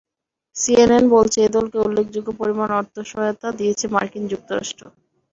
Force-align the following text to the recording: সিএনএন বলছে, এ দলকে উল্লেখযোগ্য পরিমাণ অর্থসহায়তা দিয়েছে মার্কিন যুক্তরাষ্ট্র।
সিএনএন 0.55 1.05
বলছে, 1.09 1.37
এ 1.41 1.57
দলকে 1.57 1.77
উল্লেখযোগ্য 1.79 2.29
পরিমাণ 2.39 2.69
অর্থসহায়তা 2.79 3.47
দিয়েছে 3.59 3.85
মার্কিন 3.87 4.23
যুক্তরাষ্ট্র। 4.31 4.83